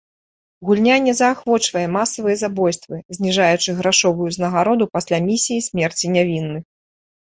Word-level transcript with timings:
Гульня 0.69 0.95
не 1.07 1.13
заахвочвае 1.19 1.83
масавыя 1.97 2.37
забойствы, 2.43 2.95
зніжаючы 3.19 3.69
грашовую 3.83 4.25
ўзнагароду 4.35 4.93
пасля 4.99 5.25
місіі 5.31 5.65
смерці 5.71 6.07
нявінных. 6.19 6.63